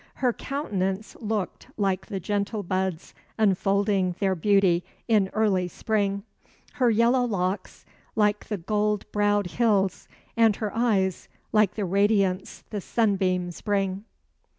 Her 0.15 0.33
countenance 0.33 1.15
looked 1.19 1.67
like 1.77 2.07
the 2.07 2.19
gentle 2.19 2.63
buds 2.63 3.13
Unfolding 3.37 4.15
their 4.19 4.33
beauty 4.33 4.83
in 5.07 5.29
early 5.31 5.67
spring; 5.67 6.23
Her 6.81 6.89
yellow 6.89 7.23
locks 7.23 7.85
like 8.15 8.45
the 8.47 8.57
gold 8.57 9.05
browed 9.11 9.45
hills; 9.45 10.07
And 10.35 10.55
her 10.55 10.75
eyes 10.75 11.29
like 11.51 11.75
the 11.75 11.85
radiance 11.85 12.63
the 12.71 12.81
sunbeams 12.81 13.61
bring. 13.61 14.03